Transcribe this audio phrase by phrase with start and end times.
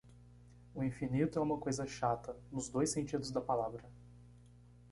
[0.73, 3.83] O infinito é uma coisa chata, nos dois sentidos da palavra.